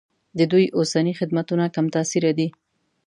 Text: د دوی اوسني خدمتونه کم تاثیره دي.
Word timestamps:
د 0.37 0.39
دوی 0.51 0.65
اوسني 0.77 1.13
خدمتونه 1.19 1.65
کم 1.75 1.85
تاثیره 1.95 2.31
دي. 2.37 2.47